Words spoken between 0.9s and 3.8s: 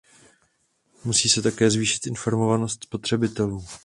Musí se také zvýšit informovanost spotřebitelů.